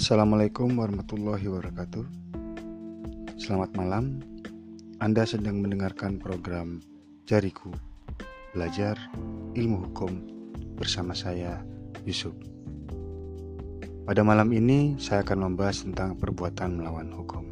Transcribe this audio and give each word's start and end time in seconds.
Assalamualaikum 0.00 0.80
warahmatullahi 0.80 1.44
wabarakatuh. 1.44 2.04
Selamat 3.36 3.68
malam. 3.76 4.24
Anda 4.96 5.28
sedang 5.28 5.60
mendengarkan 5.60 6.16
program 6.16 6.80
Jariku 7.28 7.68
Belajar 8.56 8.96
Ilmu 9.52 9.92
Hukum 9.92 10.24
bersama 10.80 11.12
saya 11.12 11.60
Yusuf. 12.08 12.32
Pada 14.08 14.24
malam 14.24 14.48
ini 14.56 14.96
saya 14.96 15.20
akan 15.20 15.52
membahas 15.52 15.84
tentang 15.84 16.16
perbuatan 16.16 16.80
melawan 16.80 17.12
hukum. 17.12 17.44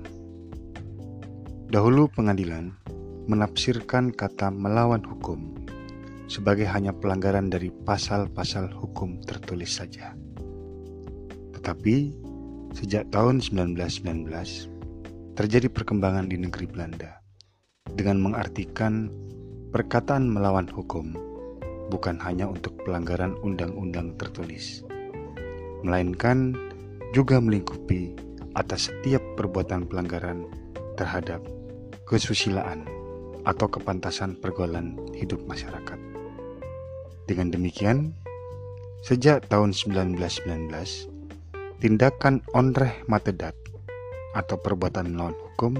Dahulu 1.68 2.08
pengadilan 2.16 2.72
menafsirkan 3.28 4.08
kata 4.08 4.48
melawan 4.48 5.04
hukum 5.04 5.52
sebagai 6.32 6.64
hanya 6.64 6.96
pelanggaran 6.96 7.52
dari 7.52 7.68
pasal-pasal 7.68 8.72
hukum 8.72 9.20
tertulis 9.20 9.68
saja. 9.68 10.16
Tetapi 11.52 12.27
sejak 12.74 13.08
tahun 13.14 13.40
1919 13.40 14.28
terjadi 15.38 15.68
perkembangan 15.70 16.26
di 16.26 16.36
negeri 16.40 16.66
Belanda 16.66 17.22
dengan 17.94 18.20
mengartikan 18.20 19.08
perkataan 19.70 20.28
melawan 20.28 20.66
hukum 20.68 21.14
bukan 21.88 22.20
hanya 22.20 22.48
untuk 22.48 22.76
pelanggaran 22.84 23.36
undang-undang 23.40 24.12
tertulis, 24.20 24.84
melainkan 25.80 26.52
juga 27.16 27.40
melingkupi 27.40 28.12
atas 28.52 28.92
setiap 28.92 29.20
perbuatan 29.36 29.88
pelanggaran 29.88 30.44
terhadap 31.00 31.40
kesusilaan 32.04 32.84
atau 33.48 33.68
kepantasan 33.68 34.36
pergaulan 34.36 35.00
hidup 35.16 35.40
masyarakat. 35.48 35.96
Dengan 37.28 37.52
demikian, 37.52 38.12
sejak 39.04 39.48
tahun 39.48 39.72
1919, 39.72 41.17
tindakan 41.78 42.42
onreh 42.58 43.06
matedat 43.06 43.54
atau 44.34 44.58
perbuatan 44.58 45.14
melawan 45.14 45.38
hukum 45.38 45.78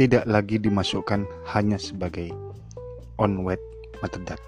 tidak 0.00 0.24
lagi 0.24 0.56
dimasukkan 0.56 1.28
hanya 1.52 1.76
sebagai 1.76 2.32
onwet 3.20 3.60
matedat 4.00 4.40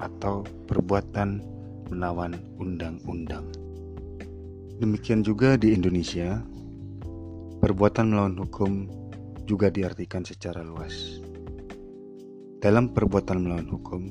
atau 0.00 0.40
perbuatan 0.64 1.44
melawan 1.92 2.40
undang-undang. 2.56 3.44
Demikian 4.80 5.20
juga 5.20 5.60
di 5.60 5.76
Indonesia, 5.76 6.40
perbuatan 7.60 8.08
melawan 8.08 8.40
hukum 8.40 8.88
juga 9.44 9.68
diartikan 9.68 10.24
secara 10.24 10.64
luas. 10.64 11.20
Dalam 12.64 12.96
perbuatan 12.96 13.44
melawan 13.44 13.68
hukum, 13.68 14.02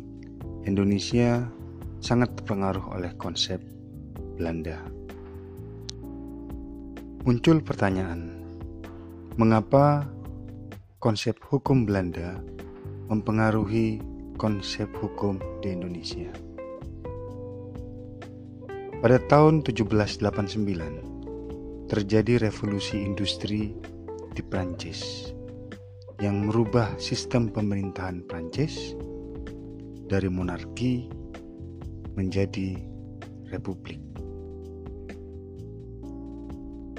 Indonesia 0.70 1.50
sangat 1.98 2.38
terpengaruh 2.38 2.94
oleh 2.94 3.12
konsep 3.18 3.58
Belanda. 4.38 4.97
Muncul 7.28 7.60
pertanyaan, 7.60 8.40
mengapa 9.36 10.08
konsep 11.04 11.36
hukum 11.52 11.84
Belanda 11.84 12.40
mempengaruhi 13.12 14.00
konsep 14.40 14.88
hukum 14.96 15.36
di 15.60 15.76
Indonesia? 15.76 16.32
Pada 19.04 19.20
tahun 19.28 19.60
1789, 19.60 21.92
terjadi 21.92 22.48
revolusi 22.48 23.04
industri 23.04 23.76
di 24.32 24.40
Prancis 24.40 25.36
yang 26.24 26.48
merubah 26.48 26.96
sistem 26.96 27.52
pemerintahan 27.52 28.24
Prancis 28.24 28.96
dari 30.08 30.32
monarki 30.32 31.12
menjadi 32.16 32.80
republik. 33.52 34.07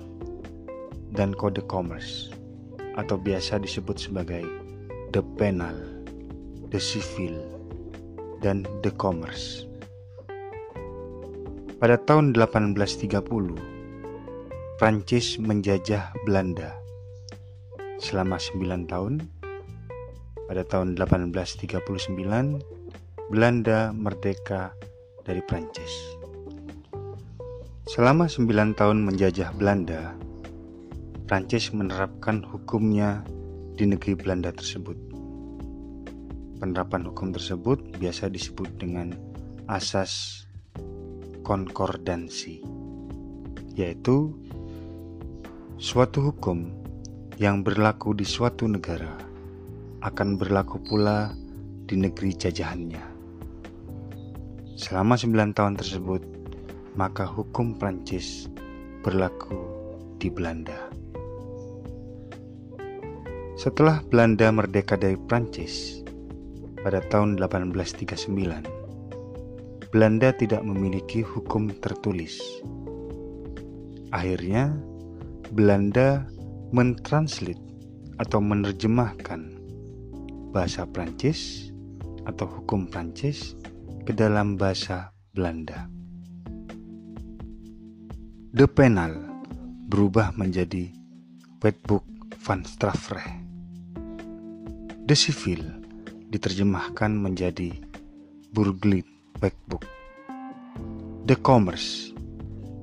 dan 1.13 1.37
kode 1.37 1.61
commerce 1.69 2.33
atau 2.97 3.21
biasa 3.21 3.61
disebut 3.61 4.01
sebagai 4.01 4.49
the 5.13 5.21
penal, 5.37 5.77
the 6.73 6.81
civil, 6.81 7.37
dan 8.41 8.65
the 8.81 8.89
commerce. 8.97 9.69
Pada 11.83 11.99
tahun 11.99 12.31
1830, 12.31 13.11
Prancis 14.79 15.35
menjajah 15.43 16.15
Belanda 16.23 16.79
selama 17.99 18.39
9 18.39 18.87
tahun. 18.87 19.27
Pada 20.47 20.63
tahun 20.63 20.95
1839, 20.95 22.63
Belanda 23.35 23.91
merdeka 23.91 24.71
dari 25.27 25.43
Prancis. 25.43 25.91
Selama 27.91 28.31
sembilan 28.31 28.79
tahun 28.79 29.03
menjajah 29.03 29.51
Belanda, 29.59 30.15
Prancis 31.27 31.75
menerapkan 31.75 32.47
hukumnya 32.47 33.27
di 33.75 33.91
negeri 33.91 34.15
Belanda 34.15 34.55
tersebut. 34.55 34.95
Penerapan 36.63 37.11
hukum 37.11 37.35
tersebut 37.35 37.99
biasa 37.99 38.31
disebut 38.31 38.71
dengan 38.79 39.19
asas 39.67 40.47
konkordansi, 41.43 42.63
yaitu 43.75 44.31
suatu 45.77 46.31
hukum 46.31 46.71
yang 47.43 47.67
berlaku 47.67 48.15
di 48.15 48.23
suatu 48.23 48.71
negara 48.71 49.19
akan 50.03 50.39
berlaku 50.39 50.79
pula 50.83 51.35
di 51.87 51.99
negeri 51.99 52.35
jajahannya. 52.35 53.05
Selama 54.79 55.15
sembilan 55.15 55.51
tahun 55.55 55.75
tersebut, 55.79 56.23
maka 56.99 57.29
hukum 57.29 57.79
Prancis 57.79 58.51
berlaku 59.03 59.59
di 60.19 60.31
Belanda. 60.31 60.91
Setelah 63.59 64.03
Belanda 64.03 64.51
merdeka 64.51 64.99
dari 64.99 65.15
Prancis 65.15 66.03
pada 66.83 66.99
tahun 67.07 67.39
1839, 67.39 68.82
Belanda 69.93 70.33
tidak 70.33 70.65
memiliki 70.65 71.21
hukum 71.21 71.69
tertulis. 71.69 72.41
Akhirnya, 74.09 74.73
Belanda 75.53 76.25
mentranslate 76.73 77.61
atau 78.17 78.41
menerjemahkan 78.41 79.53
bahasa 80.49 80.89
Prancis 80.89 81.69
atau 82.25 82.49
hukum 82.49 82.89
Prancis 82.89 83.53
ke 84.09 84.17
dalam 84.17 84.57
bahasa 84.57 85.13
Belanda. 85.37 85.93
The 88.57 88.65
Penal 88.73 89.13
berubah 89.93 90.33
menjadi 90.41 90.89
Wetboek 91.61 92.09
van 92.41 92.65
Strafrecht. 92.65 93.45
The 95.05 95.13
Civil 95.13 95.69
diterjemahkan 96.33 97.13
menjadi 97.13 97.77
Burglit 98.57 99.12
Wetboek. 99.43 99.83
The 101.27 101.35
Commerce 101.43 102.15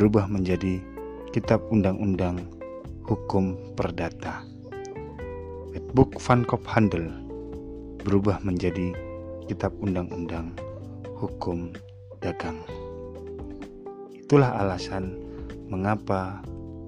berubah 0.00 0.32
menjadi 0.32 0.80
Kitab 1.28 1.60
Undang-Undang 1.68 2.48
Hukum 3.04 3.76
Perdata. 3.76 4.40
Wetboek 5.76 6.16
van 6.24 6.40
Kophandel 6.48 7.12
berubah 8.00 8.40
menjadi 8.40 8.96
Kitab 9.44 9.76
Undang-Undang 9.84 10.56
Hukum 11.20 11.76
Dagang. 12.24 12.64
Itulah 14.16 14.56
alasan 14.64 15.20
mengapa 15.68 16.40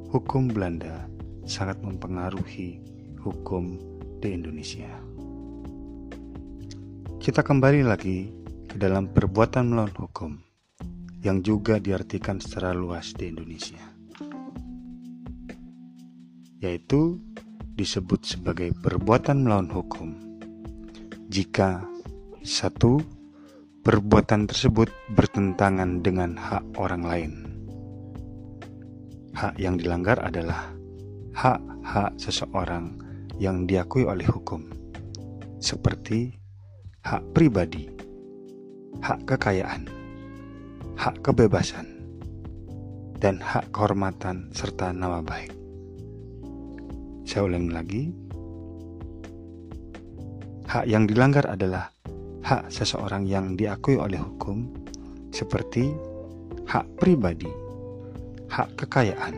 hukum 0.09 0.49
Belanda 0.49 1.05
sangat 1.45 1.85
mempengaruhi 1.85 2.81
hukum 3.21 3.77
di 4.25 4.41
Indonesia. 4.41 4.89
Kita 7.21 7.45
kembali 7.45 7.85
lagi 7.85 8.33
ke 8.73 8.81
dalam 8.81 9.05
perbuatan 9.13 9.69
melawan 9.69 9.93
hukum 10.01 10.52
yang 11.23 11.41
juga 11.41 11.79
diartikan 11.79 12.43
secara 12.43 12.75
luas 12.75 13.15
di 13.15 13.31
Indonesia 13.31 13.83
yaitu 16.63 17.19
disebut 17.75 18.23
sebagai 18.23 18.71
perbuatan 18.79 19.43
melawan 19.43 19.71
hukum 19.71 20.15
jika 21.33 21.83
satu 22.45 23.03
perbuatan 23.83 24.47
tersebut 24.47 24.87
bertentangan 25.19 26.07
dengan 26.07 26.39
hak 26.39 26.63
orang 26.79 27.03
lain. 27.03 27.33
Hak 29.35 29.59
yang 29.59 29.75
dilanggar 29.75 30.23
adalah 30.23 30.71
hak-hak 31.35 32.15
seseorang 32.15 32.95
yang 33.43 33.67
diakui 33.67 34.07
oleh 34.07 34.29
hukum, 34.29 34.63
seperti 35.59 36.37
hak 37.03 37.27
pribadi, 37.35 37.91
hak 39.03 39.27
kekayaan, 39.27 39.89
hak 40.99 41.25
kebebasan, 41.25 41.89
dan 43.23 43.39
hak 43.39 43.71
kehormatan 43.71 44.51
serta 44.53 44.91
nama 44.91 45.23
baik. 45.23 45.55
Saya 47.23 47.47
ulangi 47.47 47.71
lagi. 47.71 48.03
Hak 50.69 50.85
yang 50.89 51.05
dilanggar 51.05 51.47
adalah 51.47 51.93
hak 52.43 52.73
seseorang 52.73 53.29
yang 53.29 53.55
diakui 53.55 54.01
oleh 54.01 54.19
hukum 54.19 54.73
seperti 55.31 55.93
hak 56.69 56.85
pribadi, 56.99 57.49
hak 58.51 58.69
kekayaan, 58.77 59.37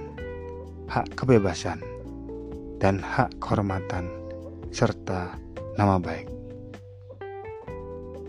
hak 0.90 1.06
kebebasan, 1.14 1.82
dan 2.82 2.98
hak 3.02 3.30
kehormatan 3.38 4.10
serta 4.74 5.38
nama 5.78 5.98
baik. 6.02 6.26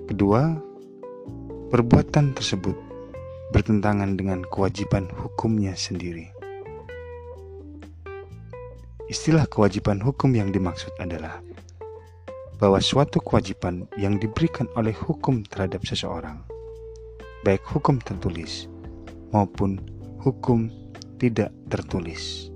Kedua, 0.05 0.53
perbuatan 1.73 2.37
tersebut 2.37 2.84
bertentangan 3.53 4.17
dengan 4.17 4.41
kewajiban 4.49 5.05
hukumnya 5.13 5.77
sendiri. 5.77 6.31
Istilah 9.05 9.45
kewajiban 9.45 10.01
hukum 10.01 10.33
yang 10.33 10.49
dimaksud 10.49 10.89
adalah 10.97 11.37
bahwa 12.57 12.81
suatu 12.81 13.21
kewajiban 13.21 13.85
yang 14.01 14.17
diberikan 14.17 14.65
oleh 14.73 14.95
hukum 14.95 15.45
terhadap 15.45 15.85
seseorang, 15.85 16.41
baik 17.45 17.61
hukum 17.69 18.01
tertulis 18.01 18.65
maupun 19.29 19.77
hukum 20.23 20.73
tidak 21.21 21.53
tertulis, 21.69 22.49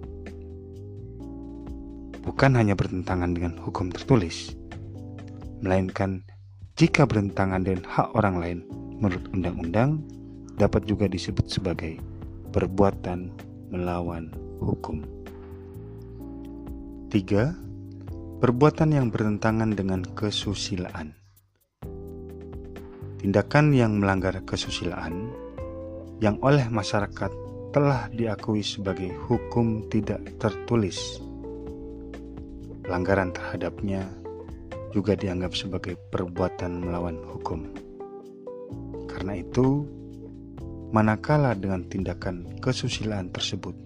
bukan 2.26 2.58
hanya 2.58 2.74
bertentangan 2.74 3.30
dengan 3.36 3.54
hukum 3.62 3.94
tertulis, 3.94 4.58
melainkan 5.62 6.26
jika 6.80 7.04
bertentangan 7.04 7.62
dengan 7.62 7.84
hak 7.86 8.10
orang 8.16 8.36
lain 8.40 8.60
menurut 8.98 9.24
undang-undang 9.36 10.00
dapat 10.60 10.84
juga 10.84 11.08
disebut 11.08 11.48
sebagai 11.48 11.96
perbuatan 12.52 13.32
melawan 13.72 14.28
hukum. 14.60 15.00
3. 17.08 18.44
Perbuatan 18.44 18.90
yang 18.92 19.08
bertentangan 19.08 19.72
dengan 19.72 20.04
kesusilaan. 20.04 21.16
Tindakan 23.24 23.72
yang 23.72 24.04
melanggar 24.04 24.36
kesusilaan 24.44 25.32
yang 26.20 26.36
oleh 26.44 26.68
masyarakat 26.68 27.32
telah 27.72 28.12
diakui 28.12 28.60
sebagai 28.60 29.16
hukum 29.28 29.88
tidak 29.88 30.20
tertulis. 30.44 31.24
Pelanggaran 32.84 33.32
terhadapnya 33.32 34.04
juga 34.92 35.16
dianggap 35.16 35.56
sebagai 35.56 35.96
perbuatan 36.12 36.84
melawan 36.84 37.20
hukum. 37.32 37.70
Karena 39.08 39.40
itu, 39.40 39.99
manakala 40.90 41.54
dengan 41.54 41.86
tindakan 41.86 42.58
kesusilaan 42.62 43.30
tersebut 43.30 43.78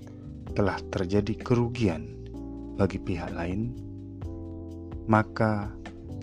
telah 0.55 0.79
terjadi 0.87 1.35
kerugian 1.35 2.15
bagi 2.79 2.97
pihak 3.01 3.33
lain, 3.35 3.75
maka 5.09 5.67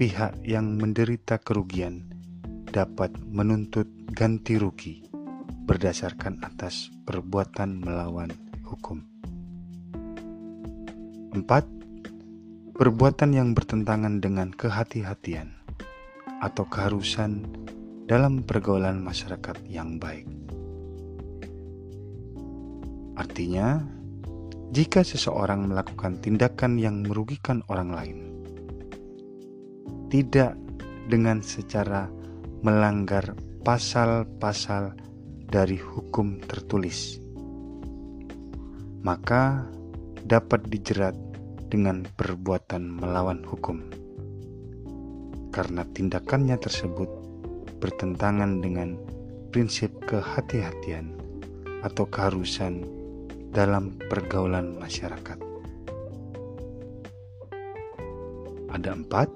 pihak 0.01 0.41
yang 0.47 0.81
menderita 0.81 1.37
kerugian 1.37 2.09
dapat 2.71 3.13
menuntut 3.29 3.85
ganti 4.15 4.57
rugi 4.57 5.05
berdasarkan 5.69 6.41
atas 6.41 6.89
perbuatan 7.05 7.83
melawan 7.83 8.33
hukum. 8.65 9.05
4. 11.37 11.45
Perbuatan 12.75 13.31
yang 13.37 13.53
bertentangan 13.53 14.19
dengan 14.19 14.51
kehati-hatian 14.51 15.53
atau 16.41 16.65
keharusan 16.67 17.45
dalam 18.09 18.43
pergaulan 18.43 18.99
masyarakat 18.99 19.63
yang 19.69 20.01
baik. 20.01 20.50
Artinya, 23.21 23.85
jika 24.73 25.05
seseorang 25.05 25.69
melakukan 25.69 26.25
tindakan 26.25 26.81
yang 26.81 27.05
merugikan 27.05 27.61
orang 27.69 27.93
lain, 27.93 28.19
tidak 30.09 30.57
dengan 31.12 31.45
secara 31.45 32.09
melanggar 32.65 33.37
pasal-pasal 33.61 34.97
dari 35.53 35.77
hukum 35.77 36.41
tertulis, 36.41 37.21
maka 39.05 39.69
dapat 40.25 40.65
dijerat 40.73 41.12
dengan 41.69 42.09
perbuatan 42.17 43.05
melawan 43.05 43.45
hukum. 43.45 43.85
Karena 45.53 45.85
tindakannya 45.93 46.57
tersebut 46.57 47.11
bertentangan 47.85 48.65
dengan 48.65 48.97
prinsip 49.53 49.93
kehati-hatian 50.09 51.12
atau 51.85 52.09
keharusan 52.09 53.00
dalam 53.50 53.99
pergaulan 54.07 54.78
masyarakat. 54.78 55.38
Ada 58.71 58.95
empat 58.95 59.26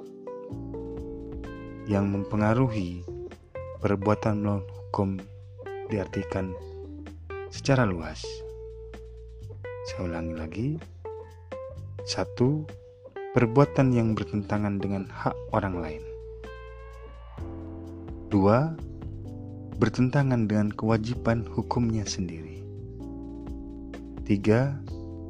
yang 1.90 2.08
mempengaruhi 2.14 3.02
perbuatan 3.82 4.40
melawan 4.40 4.64
hukum 4.64 5.08
diartikan 5.92 6.54
secara 7.52 7.84
luas. 7.84 8.24
Saya 9.90 10.08
ulangi 10.08 10.34
lagi. 10.38 10.68
Satu, 12.08 12.64
perbuatan 13.36 13.92
yang 13.92 14.16
bertentangan 14.16 14.80
dengan 14.80 15.10
hak 15.12 15.36
orang 15.52 15.76
lain. 15.76 16.04
Dua, 18.32 18.72
bertentangan 19.76 20.48
dengan 20.48 20.72
kewajiban 20.72 21.44
hukumnya 21.44 22.08
sendiri. 22.08 22.63
Tiga, 24.24 24.72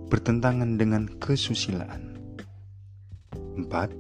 bertentangan 0.07 0.79
dengan 0.79 1.11
kesusilaan. 1.19 2.15
Empat, 3.59 3.91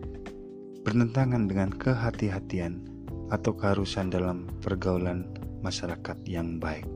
bertentangan 0.86 1.50
dengan 1.50 1.74
kehati-hatian 1.74 2.78
atau 3.26 3.58
keharusan 3.58 4.14
dalam 4.14 4.46
pergaulan 4.62 5.26
masyarakat 5.66 6.14
yang 6.30 6.62
baik. 6.62 6.86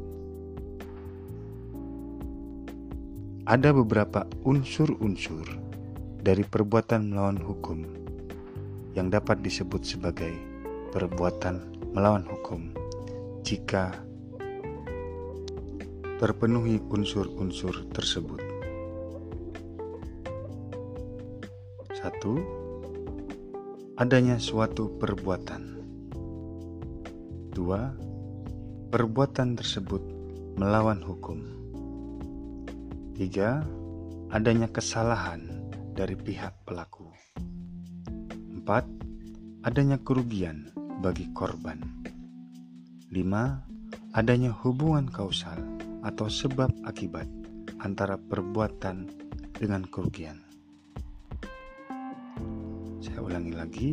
Ada 3.50 3.74
beberapa 3.74 4.30
unsur-unsur 4.46 5.58
dari 6.22 6.46
perbuatan 6.46 7.10
melawan 7.10 7.42
hukum 7.42 7.82
yang 8.94 9.10
dapat 9.10 9.42
disebut 9.42 9.82
sebagai 9.82 10.38
perbuatan 10.94 11.82
melawan 11.90 12.22
hukum 12.30 12.70
jika 13.42 13.90
terpenuhi 16.18 16.82
unsur-unsur 16.90 17.86
tersebut. 17.94 18.42
Satu, 21.94 22.42
adanya 23.94 24.42
suatu 24.42 24.98
perbuatan. 24.98 25.78
Dua, 27.54 27.94
perbuatan 28.90 29.54
tersebut 29.54 30.02
melawan 30.58 30.98
hukum. 31.06 31.38
Tiga, 33.14 33.62
adanya 34.34 34.66
kesalahan 34.74 35.70
dari 35.94 36.18
pihak 36.18 36.66
pelaku. 36.66 37.06
Empat, 38.58 38.90
adanya 39.62 40.02
kerugian 40.02 40.74
bagi 40.98 41.30
korban. 41.30 41.78
Lima, 43.14 43.62
adanya 44.18 44.50
hubungan 44.50 45.06
kausal 45.06 45.77
atau 46.08 46.24
sebab 46.24 46.72
akibat 46.88 47.28
antara 47.84 48.16
perbuatan 48.16 49.12
dengan 49.52 49.84
kerugian. 49.92 50.40
Saya 53.04 53.20
ulangi 53.20 53.52
lagi, 53.52 53.90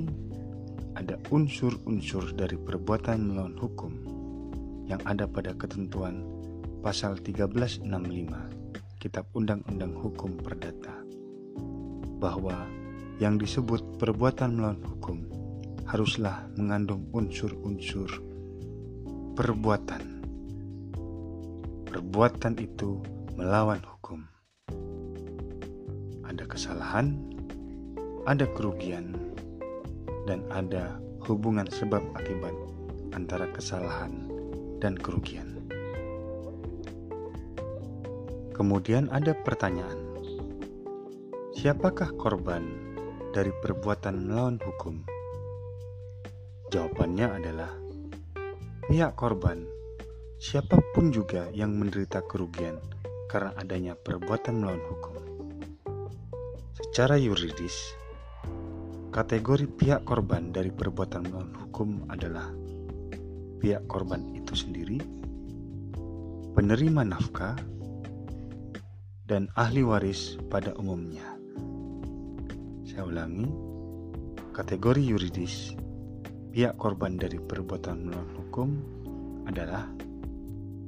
ada 0.95 1.19
unsur-unsur 1.27 2.31
dari 2.31 2.55
perbuatan 2.55 3.35
melawan 3.35 3.59
hukum 3.59 3.91
yang 4.87 5.03
ada 5.03 5.27
pada 5.27 5.51
ketentuan 5.59 6.23
pasal 6.79 7.19
1365 7.19 7.83
Kitab 9.03 9.27
Undang-Undang 9.35 9.93
Hukum 9.99 10.39
Perdata 10.39 10.95
bahwa 12.17 12.63
yang 13.19 13.35
disebut 13.35 13.99
perbuatan 13.99 14.55
melawan 14.55 14.81
hukum 14.87 15.27
haruslah 15.85 16.47
mengandung 16.55 17.05
unsur-unsur 17.11 18.07
perbuatan. 19.35 20.14
Perbuatan 22.05 22.61
itu 22.61 23.01
melawan 23.33 23.81
hukum. 23.81 24.21
Ada 26.21 26.45
kesalahan, 26.45 27.17
ada 28.29 28.45
kerugian, 28.53 29.17
dan 30.29 30.45
ada 30.53 31.01
hubungan 31.25 31.65
sebab 31.65 32.05
akibat 32.13 32.53
antara 33.09 33.49
kesalahan 33.49 34.29
dan 34.77 34.93
kerugian. 35.01 35.65
Kemudian 38.53 39.09
ada 39.09 39.33
pertanyaan, 39.41 39.97
siapakah 41.57 42.13
korban 42.21 42.69
dari 43.33 43.49
perbuatan 43.65 44.29
melawan 44.29 44.61
hukum? 44.61 45.01
Jawabannya 46.69 47.27
adalah 47.33 47.73
pihak 48.85 49.17
korban, 49.17 49.65
siapa 50.35 50.83
pun 50.91 51.15
juga 51.15 51.47
yang 51.55 51.75
menderita 51.79 52.19
kerugian 52.27 52.75
karena 53.31 53.55
adanya 53.55 53.93
perbuatan 53.95 54.59
melawan 54.59 54.83
hukum. 54.91 55.15
Secara 56.75 57.15
yuridis, 57.15 57.95
kategori 59.15 59.67
pihak 59.79 60.03
korban 60.03 60.51
dari 60.51 60.71
perbuatan 60.75 61.31
melawan 61.31 61.53
hukum 61.55 61.89
adalah 62.11 62.51
pihak 63.63 63.87
korban 63.87 64.35
itu 64.35 64.53
sendiri, 64.55 64.99
penerima 66.51 67.07
nafkah, 67.07 67.55
dan 69.25 69.47
ahli 69.55 69.81
waris 69.81 70.37
pada 70.51 70.75
umumnya. 70.77 71.25
Saya 72.85 73.07
ulangi, 73.07 73.49
kategori 74.51 75.01
yuridis 75.01 75.73
pihak 76.55 76.75
korban 76.79 77.19
dari 77.19 77.35
perbuatan 77.39 78.07
melawan 78.07 78.31
hukum 78.39 78.69
adalah 79.49 79.91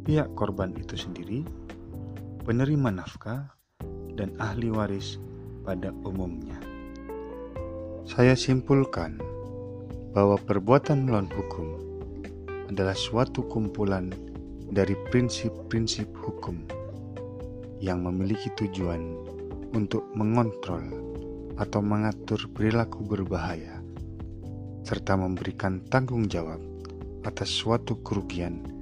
pihak 0.07 0.31
korban 0.39 0.71
itu 0.79 0.95
sendiri, 0.95 1.43
penerima 2.47 2.95
nafkah, 2.95 3.51
dan 4.15 4.31
ahli 4.39 4.71
waris 4.71 5.19
pada 5.67 5.91
umumnya. 6.07 6.55
Saya 8.07 8.39
simpulkan 8.39 9.19
bahwa 10.15 10.39
perbuatan 10.39 11.03
melawan 11.03 11.27
hukum 11.27 11.67
adalah 12.71 12.95
suatu 12.95 13.43
kumpulan 13.51 14.07
dari 14.71 14.95
prinsip-prinsip 15.11 16.07
hukum 16.23 16.63
yang 17.83 18.07
memiliki 18.07 18.47
tujuan 18.55 19.11
untuk 19.75 20.07
mengontrol 20.15 20.87
atau 21.59 21.83
mengatur 21.83 22.47
perilaku 22.55 23.03
berbahaya, 23.03 23.83
serta 24.87 25.19
memberikan 25.19 25.83
tanggung 25.91 26.31
jawab 26.31 26.63
atas 27.27 27.51
suatu 27.51 27.99
kerugian 27.99 28.76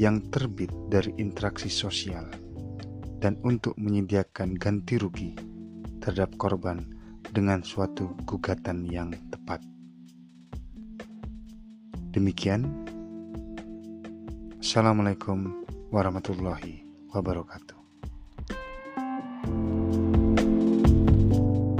yang 0.00 0.32
terbit 0.32 0.72
dari 0.88 1.12
interaksi 1.20 1.68
sosial, 1.68 2.24
dan 3.20 3.36
untuk 3.44 3.76
menyediakan 3.76 4.56
ganti 4.56 4.96
rugi 4.96 5.36
terhadap 6.00 6.32
korban 6.40 6.80
dengan 7.36 7.60
suatu 7.60 8.16
gugatan 8.24 8.88
yang 8.88 9.12
tepat. 9.28 9.60
Demikian, 12.16 12.64
Assalamualaikum 14.56 15.68
warahmatullahi 15.92 16.80
wabarakatuh. 17.12 17.79